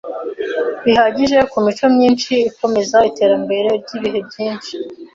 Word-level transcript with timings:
bihagije 0.85 1.37
kumico 1.51 1.85
myinshi 1.95 2.31
ikomeza 2.49 2.97
iterambere 3.09 3.69
ryibihe 3.81 4.19
byinshi. 4.27 4.73